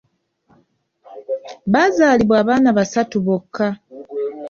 Baazaalibwa 1.71 2.35
abaana 2.41 2.69
basatu 2.77 3.15
bokka. 3.25 3.67